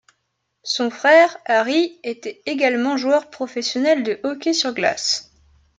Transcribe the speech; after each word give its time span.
Son 0.63 0.89
frère, 0.89 1.37
Harry, 1.45 1.99
était 2.01 2.41
également 2.47 2.97
joueur 2.97 3.29
professionnel 3.29 4.01
de 4.01 4.19
hockey 4.23 4.51
sur 4.53 4.73
glace. 4.73 5.31